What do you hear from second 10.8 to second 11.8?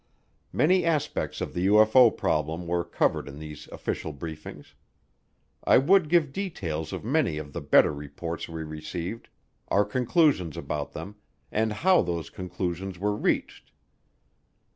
them, and